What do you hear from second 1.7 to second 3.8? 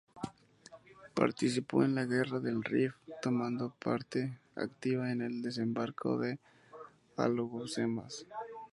en la Guerra del Rif, tomando